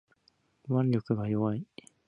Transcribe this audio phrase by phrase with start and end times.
[0.67, 1.63] 握力が弱い